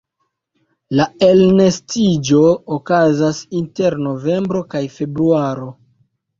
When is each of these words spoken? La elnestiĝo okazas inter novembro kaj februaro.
La 0.99 1.05
elnestiĝo 1.27 2.41
okazas 2.79 3.43
inter 3.61 3.99
novembro 4.09 4.65
kaj 4.75 4.85
februaro. 4.99 5.73